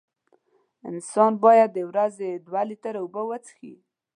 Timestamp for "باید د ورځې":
1.43-2.29